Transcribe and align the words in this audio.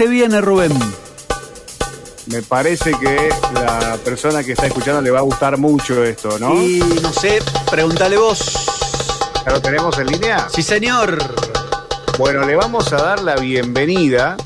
¿Qué 0.00 0.06
viene, 0.06 0.40
Rubén? 0.40 0.70
Me 2.26 2.40
parece 2.42 2.92
que 2.92 3.30
la 3.52 3.98
persona 4.04 4.44
que 4.44 4.52
está 4.52 4.68
escuchando 4.68 5.02
le 5.02 5.10
va 5.10 5.18
a 5.18 5.22
gustar 5.22 5.58
mucho 5.58 6.04
esto, 6.04 6.38
¿no? 6.38 6.54
Y 6.54 6.78
no 7.02 7.12
sé, 7.12 7.40
pregúntale 7.68 8.16
vos. 8.16 8.38
¿Ya 9.44 9.50
lo 9.50 9.60
tenemos 9.60 9.98
en 9.98 10.06
línea? 10.06 10.46
Sí, 10.54 10.62
señor. 10.62 11.18
Bueno, 12.16 12.46
le 12.46 12.54
vamos 12.54 12.92
a 12.92 13.02
dar 13.02 13.24
la 13.24 13.34
bienvenida 13.34 14.36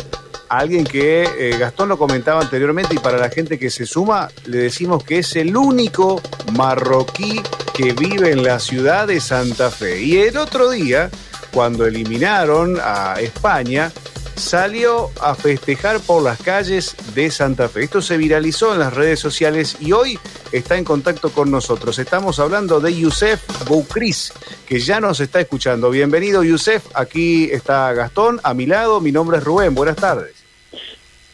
a 0.49 0.59
alguien 0.59 0.85
que 0.85 1.25
eh, 1.25 1.59
Gastón 1.59 1.91
lo 1.91 1.99
comentaba 1.99 2.41
anteriormente 2.41 2.95
y 2.95 2.99
para 2.99 3.19
la 3.19 3.29
gente 3.29 3.59
que 3.59 3.69
se 3.69 3.85
suma, 3.85 4.31
le 4.47 4.57
decimos 4.57 5.05
que 5.05 5.19
es 5.19 5.37
el 5.37 5.55
único 5.55 6.23
marroquí 6.55 7.43
que 7.75 7.93
vive 7.93 8.31
en 8.31 8.43
la 8.43 8.59
ciudad 8.59 9.07
de 9.07 9.21
Santa 9.21 9.71
Fe. 9.71 10.01
Y 10.01 10.17
el 10.17 10.39
otro 10.39 10.71
día, 10.71 11.11
cuando 11.53 11.85
eliminaron 11.85 12.79
a 12.83 13.17
España, 13.21 13.93
salió 14.37 15.11
a 15.21 15.35
festejar 15.35 16.01
por 16.01 16.23
las 16.23 16.41
calles 16.41 16.97
de 17.15 17.31
Santa 17.31 17.69
Fe. 17.69 17.85
Esto 17.85 18.03
se 18.03 18.17
viralizó 18.17 18.73
en 18.73 18.81
las 18.81 18.95
redes 18.95 19.21
sociales 19.21 19.77
y 19.81 19.93
hoy 19.93 20.19
está 20.53 20.77
en 20.77 20.85
contacto 20.85 21.31
con 21.31 21.51
nosotros. 21.51 21.99
Estamos 21.99 22.39
hablando 22.39 22.81
de 22.81 22.95
Youssef 22.95 23.43
Boukris, 23.69 24.33
que 24.67 24.81
ya 24.81 25.01
nos 25.01 25.21
está 25.21 25.41
escuchando. 25.41 25.91
Bienvenido, 25.91 26.43
Youssef. 26.43 26.85
Aquí 26.95 27.51
está 27.53 27.93
Gastón, 27.93 28.41
a 28.43 28.55
mi 28.55 28.67
lado. 28.67 29.01
Mi 29.01 29.13
nombre 29.13 29.39
es 29.39 29.45
Rubén. 29.45 29.75
Buenas 29.75 29.97
tardes. 29.97 30.35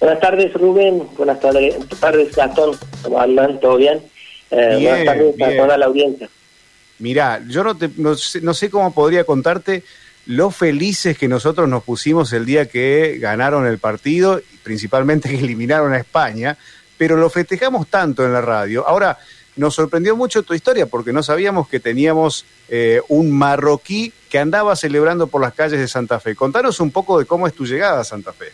Buenas 0.01 0.21
tardes, 0.21 0.53
Rubén. 0.55 1.09
Buenas 1.17 1.41
tardes, 1.41 2.35
Gastón. 2.35 2.77
¿Cómo 3.03 3.21
andan? 3.21 3.59
¿Todo 3.61 3.77
bien? 3.77 4.03
Eh, 4.51 4.79
buenas 4.81 5.05
tardes 5.05 5.43
a 5.43 5.63
toda 5.63 5.79
la 5.79 5.87
audiencia. 5.87 6.29
Mirá, 6.99 7.41
yo 7.49 7.63
no, 7.63 7.77
no, 7.97 8.15
sé, 8.17 8.41
no 8.41 8.55
sé 8.55 8.71
cómo 8.71 8.93
podría 8.93 9.25
contarte 9.25 9.85
lo 10.29 10.51
felices 10.51 11.17
que 11.17 11.27
nosotros 11.27 11.69
nos 11.71 11.83
pusimos 11.83 12.35
el 12.35 12.45
día 12.45 12.67
que 12.67 13.17
ganaron 13.19 13.67
el 13.67 13.79
partido, 13.79 14.41
principalmente 14.63 15.29
que 15.31 15.39
eliminaron 15.39 15.93
a 15.95 15.99
España, 15.99 16.57
pero 16.99 17.17
lo 17.17 17.31
festejamos 17.31 17.89
tanto 17.89 18.25
en 18.25 18.33
la 18.33 18.43
radio. 18.43 18.87
Ahora, 18.87 19.19
nos 19.57 19.75
sorprendió 19.75 20.17
mucho 20.17 20.43
tu 20.43 20.55
historia 20.55 20.87
porque 20.87 21.13
no 21.13 21.23
sabíamos 21.23 21.69
que 21.69 21.81
teníamos 21.81 22.45
eh, 22.69 23.01
un 23.09 23.31
marroquí 23.31 24.13
que 24.29 24.39
andaba 24.39 24.77
celebrando 24.77 25.27
por 25.29 25.41
las 25.41 25.55
calles 25.55 25.81
de 25.81 25.89
Santa 25.89 26.21
Fe. 26.21 26.35
Contanos 26.37 26.79
un 26.79 26.91
poco 26.91 27.19
de 27.19 27.25
cómo 27.25 27.47
es 27.47 27.55
tu 27.55 27.65
llegada 27.65 28.01
a 28.01 28.05
Santa 28.05 28.33
Fe. 28.33 28.49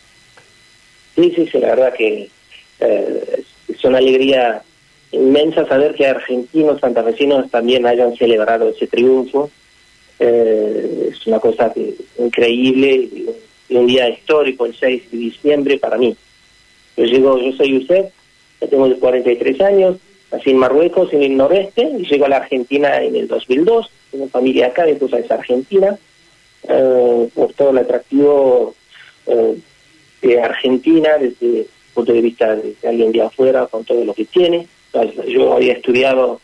Sí, 1.17 1.33
sí, 1.35 1.49
sí, 1.51 1.59
la 1.59 1.69
verdad 1.69 1.93
que 1.93 2.31
eh, 2.81 3.43
es 3.69 3.85
una 3.85 3.99
alegría 3.99 4.63
inmensa 5.11 5.67
saber 5.67 5.95
que 5.95 6.07
argentinos 6.07 6.81
santafesinos 6.81 7.51
también 7.51 7.85
hayan 7.85 8.17
celebrado 8.17 8.69
ese 8.69 8.87
triunfo 8.87 9.51
eh, 10.19 11.11
es 11.11 11.27
una 11.27 11.41
cosa 11.41 11.73
increíble 12.19 13.09
y 13.69 13.77
un 13.77 13.87
día 13.87 14.09
histórico, 14.09 14.67
el 14.67 14.75
6 14.75 15.11
de 15.11 15.19
diciembre 15.19 15.79
para 15.79 15.97
mí. 15.99 16.17
Yo 16.97 17.05
llego, 17.05 17.39
yo 17.39 17.53
soy 17.57 17.73
Yusef, 17.73 18.13
tengo 18.71 18.95
43 18.97 19.61
años, 19.61 19.97
nací 20.31 20.51
en 20.51 20.59
Marruecos, 20.59 21.13
en 21.13 21.23
el 21.23 21.37
noreste, 21.37 21.83
y 21.99 22.07
llego 22.07 22.27
a 22.27 22.29
la 22.29 22.37
Argentina 22.37 23.03
en 23.03 23.17
el 23.17 23.29
2002, 23.29 23.91
tengo 24.11 24.29
familia 24.29 24.69
acá, 24.69 24.85
mi 24.85 24.93
esposa 24.93 25.19
es 25.19 25.31
argentina, 25.31 25.99
eh, 26.69 27.29
por 27.35 27.53
todo 27.55 27.71
el 27.71 27.79
atractivo 27.79 28.75
eh, 29.27 29.57
de 30.23 30.41
Argentina 30.41 31.11
desde 31.19 31.61
el 31.61 31.67
punto 31.93 32.13
de 32.13 32.21
vista 32.21 32.57
de, 32.57 32.75
alguien 32.87 33.13
de 33.13 33.23
afuera, 33.23 33.67
con 33.67 33.85
todo 33.85 34.05
lo 34.05 34.15
que 34.15 34.25
tiene. 34.25 34.67
Yo 35.27 35.55
había 35.55 35.73
estudiado 35.73 36.41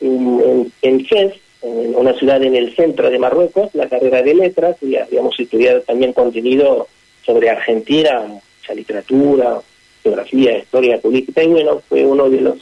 en, 0.00 0.40
en, 0.44 0.72
en 0.82 1.06
FES, 1.06 1.34
en 1.64 1.96
una 1.96 2.12
ciudad 2.14 2.42
en 2.42 2.54
el 2.54 2.74
centro 2.76 3.10
de 3.10 3.18
Marruecos, 3.18 3.70
la 3.74 3.88
carrera 3.88 4.22
de 4.22 4.34
letras, 4.34 4.76
y 4.82 4.96
habíamos 4.96 5.38
estudiado 5.40 5.80
también 5.80 6.12
contenido 6.12 6.88
sobre 7.24 7.48
Argentina, 7.48 8.20
mucha 8.20 8.74
literatura, 8.74 9.60
geografía, 10.02 10.58
historia 10.58 10.98
política, 10.98 11.42
y 11.42 11.48
bueno, 11.48 11.82
fue 11.88 12.04
uno 12.04 12.28
de 12.28 12.40
los 12.42 12.58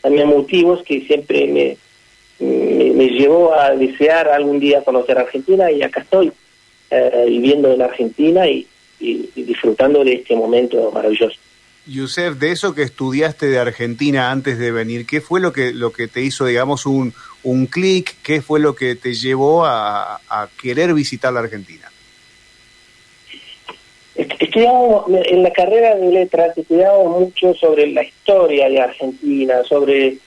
también 0.00 0.28
motivos 0.28 0.82
que 0.82 1.02
siempre 1.02 1.46
me, 1.46 1.76
me, 2.40 3.08
llevó 3.10 3.52
a 3.52 3.74
desear 3.74 4.28
algún 4.28 4.58
día 4.58 4.82
conocer 4.82 5.18
Argentina, 5.18 5.70
y 5.70 5.82
acá 5.82 6.00
estoy, 6.00 6.32
eh, 6.90 7.26
viviendo 7.28 7.70
en 7.70 7.82
Argentina 7.82 8.48
y 8.48 8.66
disfrutando 9.34 10.02
de 10.02 10.14
este 10.14 10.34
momento 10.34 10.90
maravilloso. 10.92 11.36
Yusef, 11.86 12.38
de 12.38 12.52
eso 12.52 12.74
que 12.74 12.82
estudiaste 12.82 13.46
de 13.46 13.58
Argentina 13.58 14.30
antes 14.30 14.58
de 14.58 14.70
venir, 14.70 15.06
¿qué 15.06 15.20
fue 15.20 15.40
lo 15.40 15.52
que, 15.52 15.72
lo 15.72 15.92
que 15.92 16.08
te 16.08 16.20
hizo, 16.20 16.46
digamos, 16.46 16.86
un, 16.86 17.14
un 17.42 17.66
clic? 17.66 18.16
¿Qué 18.22 18.42
fue 18.42 18.60
lo 18.60 18.74
que 18.74 18.94
te 18.94 19.14
llevó 19.14 19.64
a, 19.64 20.20
querer 20.60 20.94
visitar 20.94 21.32
la 21.32 21.40
Argentina? 21.40 21.90
Estudiamos, 24.14 25.04
en 25.08 25.42
la 25.42 25.52
carrera 25.52 25.94
de 25.96 26.12
letras, 26.12 26.56
estudiamos 26.56 27.20
mucho 27.20 27.54
sobre 27.54 27.86
la 27.88 28.02
historia 28.02 28.68
de 28.68 28.80
Argentina, 28.80 29.62
sobre 29.64 30.18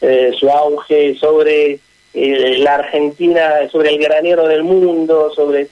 eh, 0.00 0.30
su 0.38 0.48
auge, 0.48 1.16
sobre 1.16 1.80
eh, 2.14 2.58
la 2.58 2.76
Argentina, 2.76 3.68
sobre 3.70 3.90
el 3.90 3.98
granero 3.98 4.46
del 4.46 4.62
mundo, 4.62 5.32
sobre, 5.34 5.68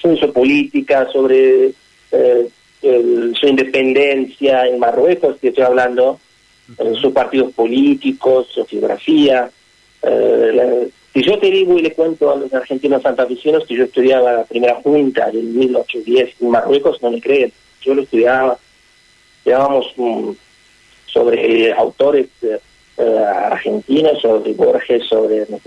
sobre 0.00 0.20
su 0.20 0.32
política, 0.32 1.08
sobre... 1.12 1.72
Eh, 2.12 2.48
su 3.34 3.46
independencia 3.46 4.66
en 4.66 4.78
Marruecos, 4.78 5.36
que 5.40 5.48
estoy 5.48 5.64
hablando, 5.64 6.18
sus 7.00 7.12
partidos 7.12 7.52
políticos, 7.52 8.48
su 8.52 8.64
geografía. 8.66 9.50
Eh, 10.02 10.88
si 11.12 11.22
yo 11.22 11.38
te 11.38 11.50
digo 11.50 11.78
y 11.78 11.82
le 11.82 11.92
cuento 11.92 12.32
a 12.32 12.36
los 12.36 12.52
argentinos 12.52 13.02
santafesinos 13.02 13.66
que 13.66 13.76
yo 13.76 13.84
estudiaba 13.84 14.32
la 14.32 14.44
primera 14.44 14.74
junta 14.76 15.30
en 15.30 15.56
1810 15.56 16.34
en 16.40 16.50
Marruecos, 16.50 17.00
no 17.02 17.10
me 17.10 17.20
creen. 17.20 17.52
Yo 17.82 17.94
lo 17.94 18.02
estudiaba. 18.02 18.58
Estudiábamos 19.38 19.92
mm, 19.96 20.30
sobre 21.06 21.72
autores 21.72 22.28
eh, 22.42 22.58
argentinos, 22.96 24.20
sobre 24.20 24.52
Borges, 24.54 25.06
sobre 25.06 25.46
no 25.48 25.60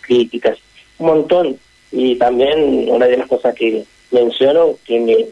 críticas, 0.00 0.58
un 0.98 1.06
montón. 1.06 1.58
Y 1.90 2.16
también 2.16 2.88
una 2.88 3.06
de 3.06 3.18
las 3.18 3.28
cosas 3.28 3.54
que 3.54 3.84
menciono 4.10 4.76
que 4.86 4.98
me 5.00 5.26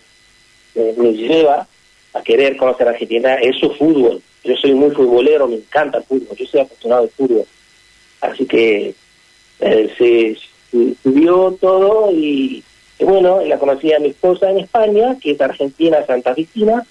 me 0.96 1.12
lleva 1.12 1.66
a 2.12 2.22
querer 2.22 2.56
conocer 2.56 2.88
Argentina 2.88 3.34
es 3.34 3.56
su 3.56 3.70
fútbol. 3.70 4.20
Yo 4.42 4.56
soy 4.56 4.74
muy 4.74 4.90
futbolero, 4.90 5.46
me 5.46 5.56
encanta 5.56 5.98
el 5.98 6.04
fútbol, 6.04 6.36
yo 6.36 6.46
soy 6.46 6.60
apasionado 6.60 7.02
del 7.02 7.10
fútbol. 7.10 7.44
Así 8.20 8.46
que 8.46 8.94
eh, 9.60 9.94
se 9.96 10.36
subió 11.02 11.56
todo 11.60 12.10
y, 12.12 12.62
bueno, 13.00 13.40
la 13.42 13.58
conocí 13.58 13.92
a 13.92 13.98
mi 13.98 14.08
esposa 14.08 14.50
en 14.50 14.60
España, 14.60 15.16
que 15.20 15.32
es 15.32 15.40
argentina, 15.40 16.04
Santa 16.06 16.34
Cristina, 16.34 16.84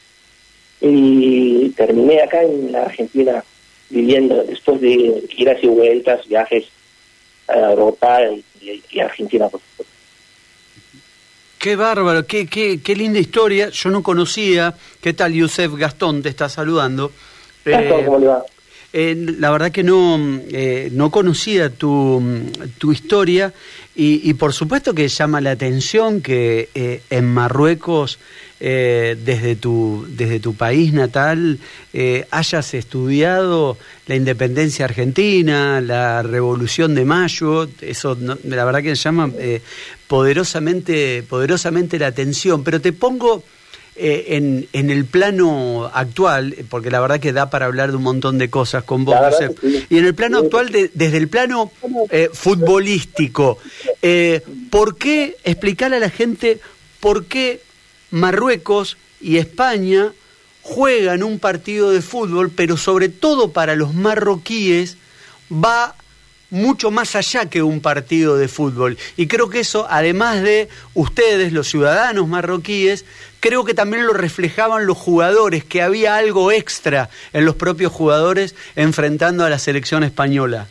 y 0.82 1.70
terminé 1.70 2.22
acá 2.22 2.44
en 2.44 2.72
la 2.72 2.84
Argentina 2.84 3.44
viviendo 3.90 4.44
después 4.44 4.80
de 4.82 4.90
ir 4.92 5.58
y 5.62 5.68
vueltas, 5.68 6.28
viajes 6.28 6.66
a 7.48 7.72
Europa 7.72 8.20
y, 8.62 8.84
y 8.92 9.00
Argentina, 9.00 9.50
por 9.50 9.60
supuesto. 9.60 9.99
Qué 11.60 11.76
bárbaro, 11.76 12.26
qué, 12.26 12.48
qué, 12.48 12.80
qué 12.82 12.96
linda 12.96 13.20
historia. 13.20 13.70
Yo 13.70 13.90
no 13.90 14.02
conocía. 14.02 14.74
¿Qué 15.02 15.14
tal, 15.14 15.34
Yusef 15.34 15.74
Gastón? 15.76 16.22
Te 16.22 16.30
está 16.30 16.48
saludando. 16.48 17.12
Gastón, 17.66 18.06
¿cómo 18.06 18.18
le 18.18 18.28
va? 18.28 18.46
Eh, 18.92 19.36
la 19.38 19.52
verdad 19.52 19.72
que 19.72 19.84
no, 19.84 20.20
eh, 20.50 20.90
no 20.92 21.12
conocía 21.12 21.70
tu, 21.70 22.24
tu 22.80 22.92
historia 22.92 23.54
y, 23.96 24.28
y, 24.28 24.34
por 24.34 24.52
supuesto 24.52 24.96
que 24.96 25.08
llama 25.08 25.42
la 25.42 25.52
atención 25.52 26.22
que 26.22 26.70
eh, 26.74 27.02
en 27.12 27.26
Marruecos, 27.32 28.18
desde, 28.60 29.56
tu, 29.56 30.06
desde 30.10 30.42
tu 30.42 30.54
país 30.54 30.92
natal, 30.92 31.60
hayas 32.30 32.74
estudiado 32.74 33.78
la 34.06 34.16
independencia 34.16 34.84
argentina, 34.84 35.80
la 35.80 36.24
revolución 36.24 36.94
de 36.94 37.06
Mayo, 37.06 37.70
eso 37.80 38.18
la 38.44 38.66
verdad 38.66 38.84
que 38.84 38.96
llama 38.96 39.32
poderosamente, 40.08 41.24
poderosamente 41.24 41.98
la 42.00 42.08
atención. 42.08 42.62
Pero 42.66 42.82
te 42.82 42.92
pongo 42.92 43.46
eh, 44.02 44.38
en, 44.38 44.66
en, 44.72 44.90
el 44.90 45.04
plano 45.04 45.92
actual, 45.94 46.56
porque 46.70 46.90
la 46.90 47.02
verdad 47.02 47.20
que 47.20 47.34
da 47.34 47.50
para 47.50 47.66
hablar 47.66 47.92
de 47.92 47.98
un 47.98 48.04
montón 48.04 48.38
de 48.38 48.50
cosas 48.50 48.86
con 48.86 49.04
vos, 49.04 49.18
y 49.90 49.98
en 49.98 50.06
el 50.06 50.16
plano 50.16 50.38
actual, 50.38 50.72
desde 50.72 51.18
el 51.18 51.28
plano 51.28 51.70
eh, 52.10 52.30
futbolístico, 52.32 53.58
eh, 54.02 54.42
¿por 54.70 54.98
qué 54.98 55.36
explicarle 55.44 55.98
a 55.98 56.00
la 56.00 56.10
gente 56.10 56.60
por 57.02 57.26
qué 57.26 57.62
Marruecos 58.10 58.96
y 59.20 59.36
España 59.36 60.14
juegan 60.62 61.22
un 61.22 61.38
partido 61.38 61.92
de 61.92 62.02
fútbol, 62.02 62.52
pero 62.52 62.78
sobre 62.78 63.10
todo 63.10 63.52
para 63.52 63.76
los 63.76 63.94
marroquíes 63.94 64.96
va 65.52 65.96
mucho 66.50 66.92
más 66.92 67.16
allá 67.16 67.48
que 67.48 67.62
un 67.62 67.82
partido 67.82 68.38
de 68.38 68.48
fútbol. 68.48 68.98
Y 69.18 69.28
creo 69.28 69.50
que 69.50 69.60
eso, 69.60 69.88
además 69.90 70.42
de 70.42 70.70
ustedes, 70.94 71.54
los 71.54 71.68
ciudadanos 71.68 72.28
marroquíes, 72.28 73.06
creo 73.40 73.64
que 73.64 73.74
también 73.74 74.06
lo 74.06 74.14
reflejaban 74.14 74.86
los 74.86 74.98
jugadores, 74.98 75.64
que 75.64 75.82
había 75.82 76.16
algo 76.16 76.52
extra 76.52 77.10
en 77.34 77.46
los 77.46 77.56
propios 77.56 77.92
jugadores 77.92 78.56
enfrentando 78.76 79.44
a 79.46 79.50
la 79.50 79.60
selección 79.60 80.04
española. 80.04 80.68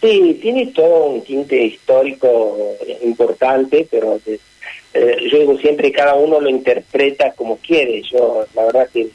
Sí, 0.00 0.38
tiene 0.40 0.66
todo 0.66 1.06
un 1.06 1.24
tinte 1.24 1.64
histórico 1.64 2.76
importante, 3.02 3.88
pero 3.90 4.20
eh, 4.26 5.16
yo 5.30 5.38
digo 5.38 5.58
siempre 5.58 5.90
cada 5.90 6.14
uno 6.14 6.40
lo 6.40 6.48
interpreta 6.48 7.32
como 7.32 7.56
quiere. 7.58 8.02
Yo 8.02 8.46
la 8.54 8.66
verdad 8.66 8.88
que 8.92 9.08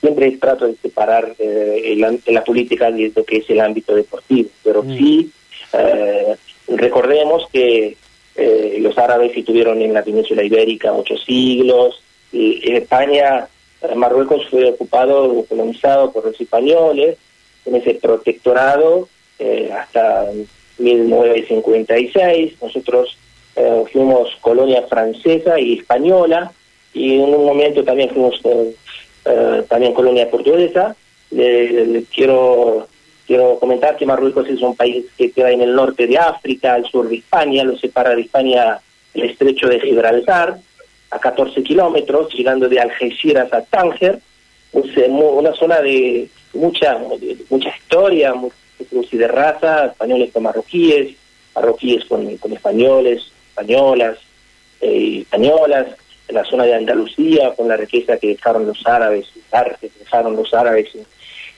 siempre 0.00 0.32
trato 0.32 0.66
de 0.66 0.76
separar 0.76 1.34
eh, 1.38 1.96
la 2.26 2.44
política 2.44 2.90
de 2.90 3.12
lo 3.14 3.24
que 3.24 3.38
es 3.38 3.50
el 3.50 3.60
ámbito 3.60 3.94
deportivo, 3.94 4.48
pero 4.64 4.82
mm. 4.82 4.96
sí 4.96 5.30
eh, 5.72 6.36
recordemos 6.68 7.48
que 7.52 7.96
eh, 8.36 8.78
los 8.80 8.96
árabes 8.98 9.36
estuvieron 9.36 9.80
en 9.80 9.92
la 9.92 10.02
península 10.02 10.42
ibérica 10.42 10.92
ocho 10.92 11.16
siglos, 11.16 12.02
y 12.32 12.68
en 12.68 12.76
España, 12.76 13.48
Marruecos 13.94 14.46
fue 14.50 14.70
ocupado 14.70 15.24
o 15.24 15.44
colonizado 15.44 16.12
por 16.12 16.24
los 16.26 16.40
españoles 16.40 17.16
en 17.64 17.76
ese 17.76 17.94
protectorado 17.94 19.08
hasta 19.72 20.26
1956. 20.78 22.54
Nosotros 22.60 23.16
fuimos 23.92 24.36
colonia 24.40 24.82
francesa 24.82 25.58
y 25.60 25.78
española 25.78 26.52
y 26.96 27.14
en 27.14 27.34
un 27.34 27.44
momento 27.44 27.84
también 27.84 28.08
fuimos 28.08 28.40
eh, 29.26 29.62
también 29.68 29.92
colonia 29.92 30.30
portuguesa. 30.30 30.96
quiero 32.14 32.88
quiero 33.26 33.58
comentar 33.58 33.96
que 33.96 34.06
Marruecos 34.06 34.48
es 34.48 34.60
un 34.62 34.76
país 34.76 35.04
que 35.16 35.30
queda 35.30 35.50
en 35.50 35.60
el 35.60 35.74
norte 35.74 36.06
de 36.06 36.18
África, 36.18 36.74
al 36.74 36.86
sur 36.86 37.08
de 37.08 37.16
España, 37.16 37.64
lo 37.64 37.76
separa 37.76 38.14
de 38.14 38.22
España 38.22 38.78
el 39.14 39.30
estrecho 39.30 39.68
de 39.68 39.80
Gibraltar, 39.80 40.58
a 41.10 41.18
14 41.18 41.62
kilómetros, 41.62 42.32
llegando 42.34 42.68
de 42.68 42.80
Algeciras 42.80 43.52
a 43.52 43.62
Tánger, 43.62 44.20
una 44.72 45.54
zona 45.54 45.80
de 45.80 46.28
mucha 46.52 46.98
mucha 47.48 47.74
historia, 47.76 48.34
y 48.78 49.16
de 49.16 49.28
raza, 49.28 49.86
españoles 49.86 50.30
con 50.32 50.42
marroquíes, 50.42 51.16
marroquíes 51.54 52.04
con, 52.04 52.36
con 52.36 52.52
españoles, 52.52 53.22
españolas, 53.48 54.18
eh, 54.80 55.20
españolas, 55.22 55.86
en 56.28 56.34
la 56.34 56.44
zona 56.44 56.64
de 56.64 56.74
Andalucía, 56.74 57.54
con 57.54 57.68
la 57.68 57.76
riqueza 57.76 58.18
que 58.18 58.28
dejaron 58.28 58.66
los 58.66 58.84
árabes, 58.86 59.26
el 59.34 59.58
arte 59.58 59.88
que 59.88 59.98
dejaron 60.00 60.36
los 60.36 60.52
árabes 60.52 60.88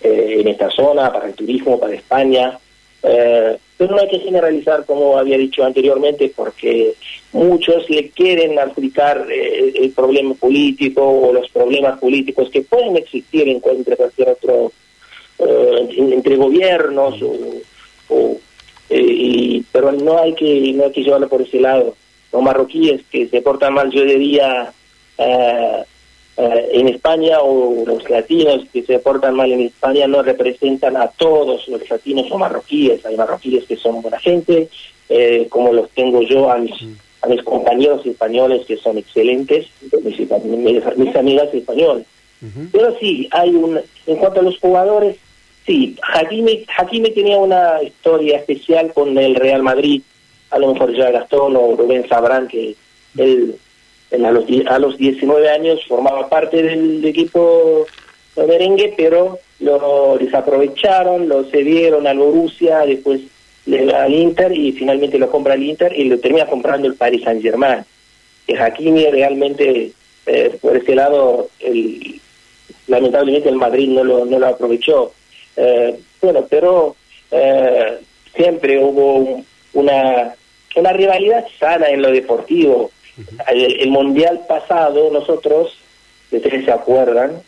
eh, 0.03 0.37
en 0.41 0.49
esta 0.49 0.71
zona, 0.71 1.13
para 1.13 1.27
el 1.27 1.35
turismo, 1.35 1.79
para 1.79 1.95
España. 1.95 2.59
Eh, 3.03 3.57
pero 3.77 3.95
no 3.95 4.01
hay 4.01 4.09
que 4.09 4.19
generalizar, 4.19 4.85
como 4.85 5.19
había 5.19 5.39
dicho 5.39 5.65
anteriormente, 5.65 6.33
porque 6.35 6.95
muchos 7.33 7.89
le 7.89 8.11
quieren 8.11 8.59
adjudicar 8.59 9.27
eh, 9.31 9.73
el 9.75 9.91
problema 9.93 10.35
político 10.35 11.03
o 11.03 11.33
los 11.33 11.49
problemas 11.51 11.99
políticos 12.01 12.51
que 12.51 12.63
pueden 12.63 12.97
existir 12.97 13.49
en, 13.49 13.63
entre 13.65 13.97
cualquier 13.97 14.31
otro, 14.31 14.73
entre 15.39 16.37
gobiernos, 16.37 17.23
o, 18.09 18.37
y, 18.91 19.65
pero 19.71 19.93
no 19.93 20.19
hay 20.19 20.35
que 20.35 20.73
no 20.75 20.85
hay 20.85 20.91
que 20.91 21.03
llevarlo 21.03 21.29
por 21.29 21.43
ese 21.43 21.61
lado 21.61 21.95
los 22.33 22.43
marroquíes 22.43 23.03
que 23.11 23.29
se 23.29 23.41
portan 23.43 23.75
mal, 23.75 23.91
yo 23.91 24.05
diría, 24.05 24.73
eh, 26.39 26.69
en 26.73 26.89
España 26.89 27.41
o 27.41 27.85
los 27.85 28.09
latinos 28.09 28.65
que 28.73 28.83
se 28.85 28.99
portan 29.01 29.35
mal 29.35 29.51
en 29.51 29.61
España 29.61 30.07
no 30.07 30.23
representan 30.23 30.97
a 30.97 31.09
todos 31.09 31.67
los 31.69 31.91
latinos 31.91 32.31
o 32.31 32.39
marroquíes. 32.39 33.05
Hay 33.05 33.17
marroquíes 33.17 33.65
que 33.65 33.77
son 33.77 34.01
buena 34.01 34.19
gente, 34.21 34.69
eh, 35.09 35.47
como 35.51 35.73
los 35.73 35.91
tengo 35.91 36.23
yo 36.23 36.51
a 36.51 36.59
mis, 36.59 36.75
a 37.23 37.29
mis 37.29 37.43
compañeros 37.43 38.07
españoles 38.07 38.65
que 38.67 38.77
son 38.77 38.99
excelentes, 38.99 39.67
mis, 40.05 40.19
mis, 40.97 41.17
amigas 41.17 41.53
españolas. 41.53 42.07
Pero 42.71 42.97
sí, 43.01 43.29
hay 43.33 43.51
un. 43.51 43.81
En 44.07 44.17
cuanto 44.17 44.39
a 44.39 44.45
los 44.45 44.59
jugadores, 44.61 45.17
sí, 45.67 45.97
Hakimi, 46.15 46.65
Hakimi 46.79 47.11
tenía 47.11 47.37
una 47.37 47.83
historia 47.83 48.39
especial 48.39 48.93
con 48.95 49.19
el 49.19 49.35
Real 49.35 49.65
Madrid 49.65 50.03
a 50.51 50.59
lo 50.59 50.73
mejor 50.73 50.97
ya 50.97 51.11
Gastón 51.11 51.57
o 51.57 51.77
Rubén 51.77 52.09
sabrán 52.09 52.49
que 52.49 52.75
él 53.17 53.57
a, 54.13 54.31
los, 54.31 54.45
a 54.67 54.79
los 54.79 54.97
19 54.97 55.51
años 55.51 55.85
formaba 55.87 56.29
parte 56.29 56.63
del 56.63 57.05
equipo 57.05 57.87
merengue, 58.37 58.95
pero 58.97 59.39
lo 59.61 60.17
desaprovecharon, 60.19 61.29
lo 61.29 61.45
cedieron 61.45 62.07
al 62.07 62.19
Borussia, 62.19 62.81
después 62.81 63.21
le 63.67 63.93
al 63.95 64.15
Inter 64.15 64.53
y 64.53 64.73
finalmente 64.73 65.19
lo 65.19 65.31
compra 65.31 65.55
el 65.55 65.63
Inter 65.63 65.93
y 65.95 66.05
lo 66.05 66.19
termina 66.19 66.47
comprando 66.47 66.87
el 66.87 66.95
Paris 66.95 67.23
Saint 67.25 67.43
Germain. 67.43 67.85
Que 68.47 68.59
Hakimi 68.59 69.05
realmente, 69.07 69.93
eh, 70.27 70.59
por 70.61 70.77
ese 70.77 70.95
lado, 70.95 71.49
el, 71.61 72.21
lamentablemente 72.87 73.49
el 73.49 73.57
Madrid 73.57 73.89
no 73.89 74.05
lo, 74.05 74.25
no 74.25 74.39
lo 74.39 74.47
aprovechó. 74.47 75.13
Eh, 75.57 75.99
bueno, 76.23 76.47
pero 76.49 76.97
eh, 77.31 77.99
siempre 78.35 78.83
hubo 78.83 79.17
un, 79.17 79.47
una, 79.75 80.35
una 80.77 80.93
rivalidad 80.93 81.45
sana 81.59 81.89
en 81.89 82.01
lo 82.01 82.11
deportivo. 82.11 82.91
El, 83.49 83.91
mundial 83.91 84.43
pasado, 84.49 85.11
nosotros, 85.11 85.77
de 86.31 86.39
ustedes 86.39 86.65
se 86.65 86.73
acuerdan, 86.73 87.43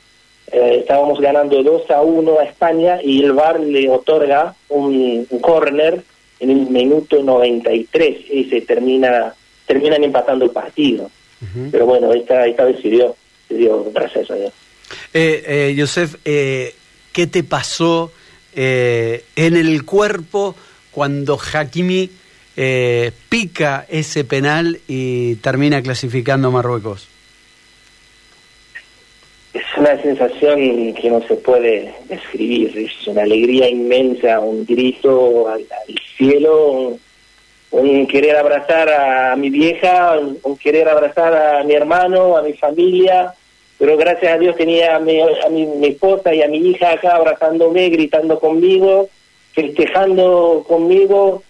eh, 0.53 0.79
estábamos 0.81 1.21
ganando 1.21 1.63
2 1.63 1.91
a 1.91 2.03
1 2.03 2.39
a 2.39 2.45
España 2.45 2.99
y 3.03 3.23
el 3.23 3.33
VAR 3.33 3.61
le 3.61 3.89
otorga 3.89 4.55
un, 4.69 5.27
un 5.29 5.39
córner 5.41 6.03
en 6.41 6.51
el 6.51 6.67
minuto 6.71 7.23
93 7.23 8.19
y 8.31 8.45
se 8.45 8.63
termina 8.63 9.35
terminan 9.71 10.03
empatando 10.03 10.45
el 10.47 10.51
partido. 10.51 11.09
Pero 11.71 11.87
bueno, 11.87 12.13
esta, 12.13 12.45
esta 12.47 12.65
vez 12.65 12.83
se 12.83 12.89
dio, 12.89 13.17
se 13.49 13.55
dio 13.55 13.85
gracias 13.93 14.31
a 14.31 14.35
Dios. 14.35 14.53
Eh, 15.15 15.45
eh, 15.47 15.77
Joseph, 15.79 16.17
eh, 16.25 16.75
¿qué 17.13 17.29
te 17.29 17.45
pasó 17.45 18.11
en 18.53 19.57
el 19.57 19.85
cuerpo 19.85 20.57
cuando 20.91 21.39
Hakimi 21.39 22.11
eh, 22.63 23.13
pica 23.31 23.87
ese 23.89 24.23
penal 24.23 24.81
y 24.87 25.37
termina 25.37 25.81
clasificando 25.81 26.51
Marruecos? 26.51 27.09
Es 29.55 29.63
una 29.79 29.97
sensación 30.03 30.93
que 30.93 31.09
no 31.09 31.27
se 31.27 31.37
puede 31.37 31.95
describir, 32.11 32.77
es 32.77 33.09
una 33.09 33.23
alegría 33.23 33.67
inmensa, 33.67 34.41
un 34.41 34.67
grito 34.67 35.49
al, 35.49 35.65
cielo, 36.19 36.99
un, 37.71 38.07
querer 38.07 38.37
abrazar 38.37 38.91
a 38.91 39.37
mi 39.37 39.49
vieja, 39.49 40.19
un, 40.43 40.59
querer 40.59 40.87
abrazar 40.87 41.35
a 41.35 41.65
mi 41.65 41.73
hermano, 41.73 42.37
a 42.37 42.43
mi 42.43 42.53
familia, 42.53 43.33
pero 43.79 43.97
gracias 43.97 44.35
a 44.35 44.39
Dios 44.39 44.55
tenía 44.57 44.97
a 44.97 44.99
mi, 44.99 45.19
a 45.19 45.49
mi 45.49 45.87
esposa 45.87 46.35
y 46.35 46.43
a 46.43 46.49
mi 46.49 46.59
hija 46.59 46.93
acá 46.93 47.17
abrazándome, 47.17 47.89
gritando 47.89 48.39
conmigo, 48.39 49.09
festejando 49.55 50.63
conmigo 50.69 51.43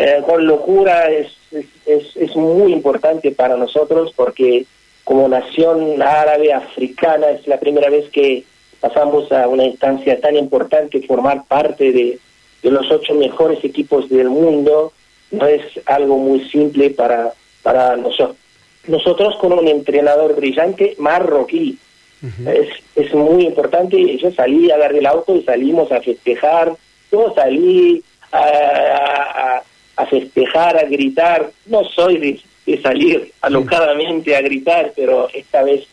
eh, 0.00 0.22
con 0.24 0.46
locura 0.46 1.10
es, 1.10 1.26
es, 1.50 2.16
es, 2.16 2.36
muy 2.36 2.72
importante 2.72 3.32
para 3.32 3.56
nosotros 3.56 4.12
porque 4.14 4.64
como 5.02 5.26
nación 5.26 6.00
árabe 6.00 6.52
africana 6.52 7.30
es 7.30 7.48
la 7.48 7.58
primera 7.58 7.90
vez 7.90 8.08
que 8.10 8.44
pasamos 8.78 9.32
a 9.32 9.48
una 9.48 9.64
instancia 9.64 10.20
tan 10.20 10.36
importante, 10.36 11.02
formar 11.02 11.42
parte 11.48 11.90
de, 11.90 12.20
de 12.62 12.70
los 12.70 12.88
ocho 12.92 13.12
mejores 13.14 13.64
equipos 13.64 14.08
del 14.08 14.30
mundo, 14.30 14.92
no 15.32 15.46
es 15.48 15.62
algo 15.86 16.16
muy 16.16 16.48
simple 16.48 16.90
para, 16.90 17.32
para 17.64 17.96
nosotros. 17.96 18.36
Nosotros 18.86 19.36
con 19.40 19.52
un 19.52 19.66
entrenador 19.66 20.36
brillante 20.36 20.94
marroquí, 20.98 21.76
es, 22.46 22.68
es 22.94 23.12
muy 23.14 23.46
importante. 23.46 24.16
Yo 24.16 24.30
salí, 24.30 24.70
agarré 24.70 24.98
el 24.98 25.06
auto 25.06 25.34
y 25.34 25.42
salimos 25.42 25.90
a 25.90 26.00
festejar. 26.00 26.72
Yo 27.10 27.32
salí 27.34 28.02
a, 28.30 28.38
a 28.38 29.62
festejar, 30.06 30.76
a 30.76 30.84
gritar. 30.84 31.50
No 31.66 31.84
soy 31.84 32.18
de, 32.66 32.80
salir 32.82 33.32
alocadamente 33.40 34.36
a 34.36 34.42
gritar, 34.42 34.92
pero 34.94 35.28
esta 35.32 35.62
vez 35.62 35.86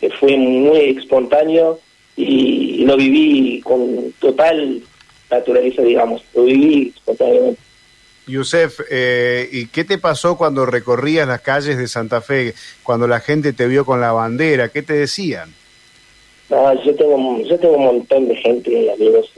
eh, 0.00 0.10
fue 0.18 0.36
muy 0.36 0.96
espontáneo 0.98 1.80
y, 2.16 2.84
lo 2.84 2.96
viví 2.96 3.60
con 3.60 4.12
total 4.18 4.82
naturaleza, 5.30 5.82
digamos. 5.82 6.22
Lo 6.34 6.44
viví 6.44 6.92
espontáneamente. 6.94 7.60
Yusef, 8.26 8.80
eh, 8.90 9.48
¿y 9.50 9.66
qué 9.66 9.84
te 9.84 9.98
pasó 9.98 10.36
cuando 10.36 10.66
recorrías 10.66 11.26
las 11.26 11.40
calles 11.40 11.78
de 11.78 11.88
Santa 11.88 12.20
Fe, 12.20 12.54
cuando 12.82 13.08
la 13.08 13.20
gente 13.20 13.52
te 13.52 13.66
vio 13.66 13.84
con 13.84 14.00
la 14.00 14.12
bandera? 14.12 14.68
¿Qué 14.68 14.82
te 14.82 14.94
decían? 14.94 15.52
yo 16.84 16.94
tengo 16.96 17.40
yo 17.42 17.58
tengo 17.58 17.76
un 17.76 17.84
montón 17.84 18.28
de 18.28 18.34
gente, 18.36 18.92
amigos 18.92 19.30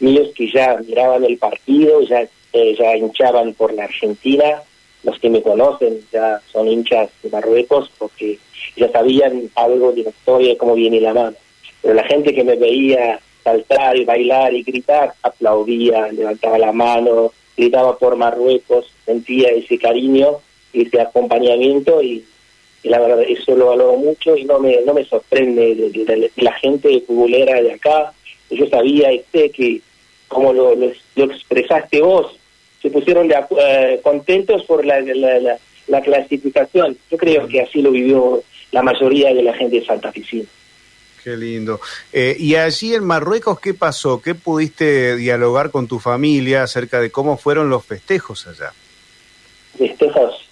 míos, 0.00 0.28
que 0.34 0.50
ya 0.50 0.76
miraban 0.86 1.24
el 1.24 1.38
partido, 1.38 2.02
ya 2.02 2.26
eh, 2.52 2.76
ya 2.78 2.96
hinchaban 2.96 3.54
por 3.54 3.72
la 3.72 3.84
Argentina, 3.84 4.62
los 5.04 5.18
que 5.18 5.30
me 5.30 5.42
conocen 5.42 6.00
ya 6.12 6.40
son 6.50 6.68
hinchas 6.68 7.10
de 7.22 7.30
Marruecos 7.30 7.90
porque 7.98 8.38
ya 8.76 8.90
sabían 8.90 9.50
algo 9.54 9.92
de 9.92 10.04
la 10.04 10.10
historia 10.10 10.52
y 10.52 10.56
cómo 10.56 10.74
viene 10.74 11.00
la 11.00 11.14
mano. 11.14 11.36
Pero 11.82 11.94
la 11.94 12.04
gente 12.04 12.34
que 12.34 12.44
me 12.44 12.56
veía 12.56 13.20
saltar 13.44 13.96
y 13.96 14.04
bailar 14.04 14.52
y 14.54 14.62
gritar, 14.62 15.14
aplaudía, 15.22 16.08
levantaba 16.12 16.58
la 16.58 16.72
mano, 16.72 17.32
gritaba 17.56 17.96
por 17.98 18.16
Marruecos, 18.16 18.92
sentía 19.04 19.48
ese 19.50 19.78
cariño 19.78 20.38
y 20.72 20.86
ese 20.86 21.00
acompañamiento 21.00 22.02
y, 22.02 22.24
la 22.84 23.00
verdad 23.00 23.22
eso 23.22 23.56
lo 23.56 23.66
valoro 23.66 23.96
mucho 23.96 24.36
y 24.36 24.44
no 24.44 24.60
me 24.60 24.80
no 24.82 24.94
me 24.94 25.04
sorprende 25.04 25.74
de, 25.74 26.30
la 26.36 26.52
gente 26.52 27.02
futbolera 27.06 27.60
de 27.60 27.72
acá. 27.72 28.12
Yo 28.50 28.66
sabía 28.68 29.12
y 29.12 29.24
que 29.32 29.80
como 30.28 30.52
lo, 30.52 30.74
lo, 30.74 31.24
expresaste 31.24 32.00
vos, 32.00 32.38
se 32.80 32.90
pusieron 32.90 33.26
de, 33.28 33.34
eh, 33.60 34.00
contentos 34.02 34.64
por 34.64 34.84
la, 34.84 35.00
la 35.00 36.00
clasificación. 36.02 36.96
Yo 37.10 37.16
creo 37.16 37.48
que 37.48 37.62
así 37.62 37.82
lo 37.82 37.90
vivió 37.90 38.42
la 38.70 38.82
mayoría 38.82 39.34
de 39.34 39.42
la 39.42 39.54
gente 39.54 39.80
de 39.80 39.86
Santa 39.86 40.12
Ficina. 40.12 40.44
Qué 41.22 41.36
lindo. 41.36 41.80
Eh, 42.12 42.36
y 42.38 42.54
allí 42.54 42.94
en 42.94 43.04
Marruecos, 43.04 43.60
¿qué 43.60 43.74
pasó? 43.74 44.22
¿Qué 44.22 44.34
pudiste 44.34 45.16
dialogar 45.16 45.70
con 45.70 45.88
tu 45.88 45.98
familia 45.98 46.62
acerca 46.62 47.00
de 47.00 47.10
cómo 47.10 47.36
fueron 47.36 47.70
los 47.70 47.84
festejos 47.84 48.46
allá? 48.46 48.72
Festejos 49.76 50.48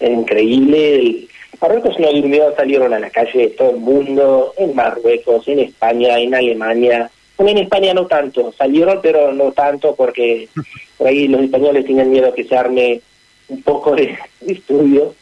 increíbles. 0.00 1.28
Marruecos 1.60 1.98
no 1.98 2.12
durmió, 2.12 2.54
salieron 2.56 2.92
a 2.94 2.98
la 2.98 3.10
calle 3.10 3.48
todo 3.56 3.70
el 3.70 3.76
mundo, 3.76 4.54
en 4.56 4.74
Marruecos, 4.74 5.46
en 5.48 5.60
España, 5.60 6.18
en 6.18 6.34
Alemania. 6.34 7.10
En 7.48 7.58
España 7.58 7.94
no 7.94 8.06
tanto, 8.06 8.52
salieron 8.52 9.00
pero 9.02 9.32
no 9.32 9.52
tanto 9.52 9.94
porque 9.94 10.48
por 10.98 11.08
ahí 11.08 11.28
los 11.28 11.42
españoles 11.42 11.84
tienen 11.86 12.10
miedo 12.10 12.34
que 12.34 12.44
se 12.44 12.56
arme 12.56 13.00
un 13.48 13.62
poco 13.62 13.94
de, 13.94 14.16
estudio, 14.46 15.14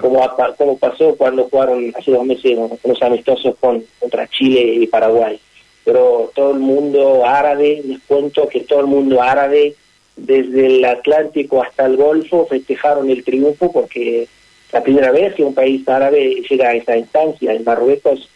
como, 0.00 0.20
como 0.56 0.78
pasó 0.78 1.14
cuando 1.16 1.48
jugaron 1.48 1.92
hace 1.98 2.10
dos 2.10 2.24
meses 2.24 2.58
unos 2.82 3.02
amistosos 3.02 3.56
con, 3.58 3.84
contra 3.98 4.28
Chile 4.28 4.60
y 4.60 4.86
Paraguay. 4.86 5.38
Pero 5.84 6.30
todo 6.34 6.50
el 6.52 6.58
mundo 6.58 7.24
árabe, 7.24 7.82
les 7.84 8.00
cuento 8.00 8.46
que 8.48 8.60
todo 8.60 8.80
el 8.80 8.86
mundo 8.86 9.22
árabe, 9.22 9.74
desde 10.16 10.66
el 10.66 10.84
Atlántico 10.84 11.62
hasta 11.62 11.86
el 11.86 11.96
Golfo, 11.96 12.46
festejaron 12.46 13.08
el 13.08 13.24
triunfo 13.24 13.72
porque 13.72 14.28
la 14.72 14.82
primera 14.82 15.10
vez 15.12 15.34
que 15.34 15.44
un 15.44 15.54
país 15.54 15.88
árabe 15.88 16.42
llega 16.48 16.68
a 16.68 16.74
esta 16.74 16.96
instancia. 16.96 17.52
En 17.52 17.64
Marruecos 17.64 18.28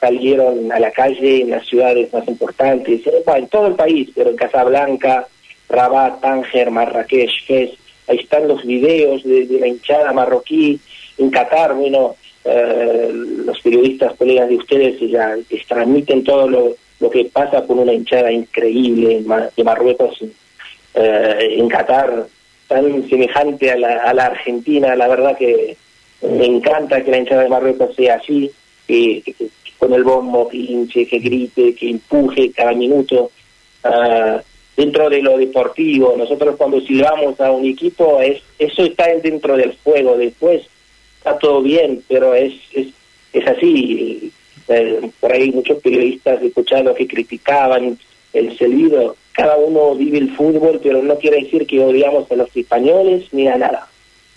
salieron 0.00 0.70
a 0.72 0.78
la 0.78 0.90
calle 0.90 1.42
en 1.42 1.50
las 1.50 1.66
ciudades 1.66 2.12
más 2.12 2.26
importantes, 2.28 3.02
en 3.06 3.48
todo 3.48 3.68
el 3.68 3.74
país, 3.74 4.10
pero 4.14 4.30
en 4.30 4.36
Casablanca, 4.36 5.26
Rabat, 5.68 6.20
Tánger, 6.20 6.70
Marrakech, 6.70 7.30
Fez, 7.46 7.70
ahí 8.08 8.18
están 8.18 8.48
los 8.48 8.64
videos 8.64 9.22
de, 9.24 9.46
la 9.60 9.66
hinchada 9.66 10.12
marroquí, 10.12 10.78
en 11.18 11.30
Qatar, 11.30 11.74
bueno, 11.74 12.16
eh, 12.44 13.10
los 13.12 13.60
periodistas, 13.60 14.14
colegas 14.14 14.48
de 14.48 14.56
ustedes, 14.56 15.00
ya 15.10 15.34
transmiten 15.66 16.22
todo 16.22 16.48
lo, 16.48 16.76
lo 17.00 17.10
que 17.10 17.24
pasa 17.24 17.66
con 17.66 17.78
una 17.78 17.92
hinchada 17.92 18.30
increíble 18.30 19.22
de 19.56 19.64
Marruecos 19.64 20.18
eh, 20.94 21.56
en 21.58 21.68
Qatar, 21.68 22.26
tan 22.68 23.08
semejante 23.08 23.70
a 23.70 23.76
la, 23.76 24.02
a 24.02 24.14
la 24.14 24.26
Argentina, 24.26 24.94
la 24.94 25.08
verdad 25.08 25.36
que 25.36 25.76
me 26.22 26.46
encanta 26.46 27.02
que 27.02 27.10
la 27.10 27.18
hinchada 27.18 27.42
de 27.42 27.48
Marruecos 27.48 27.94
sea 27.94 28.16
así, 28.16 28.50
que, 28.86 29.22
con 29.78 29.92
el 29.92 30.04
bombo 30.04 30.48
que 30.48 30.56
hinche, 30.56 31.06
que 31.06 31.18
grite, 31.18 31.74
que 31.74 31.90
empuje 31.90 32.50
cada 32.52 32.72
minuto. 32.72 33.30
Uh, 33.84 34.40
dentro 34.76 35.08
de 35.08 35.22
lo 35.22 35.38
deportivo. 35.38 36.14
Nosotros 36.16 36.56
cuando 36.56 36.80
silbamos 36.80 37.40
a 37.40 37.50
un 37.50 37.64
equipo, 37.64 38.20
es 38.20 38.42
eso 38.58 38.84
está 38.84 39.08
dentro 39.22 39.56
del 39.56 39.76
juego. 39.82 40.16
Después 40.16 40.66
está 41.18 41.38
todo 41.38 41.62
bien, 41.62 42.02
pero 42.08 42.34
es, 42.34 42.52
es, 42.72 42.88
es 43.32 43.46
así. 43.46 44.30
Eh, 44.68 45.10
por 45.20 45.32
ahí 45.32 45.50
muchos 45.50 45.80
periodistas 45.80 46.42
he 46.42 46.46
escuchado 46.46 46.94
que 46.94 47.06
criticaban 47.06 47.98
el 48.32 48.58
silbido. 48.58 49.16
Cada 49.32 49.56
uno 49.56 49.94
vive 49.94 50.18
el 50.18 50.34
fútbol, 50.34 50.80
pero 50.82 51.02
no 51.02 51.18
quiere 51.18 51.42
decir 51.42 51.66
que 51.66 51.80
odiamos 51.80 52.30
a 52.30 52.36
los 52.36 52.54
españoles 52.54 53.24
ni 53.32 53.48
a 53.48 53.56
nada. 53.56 53.88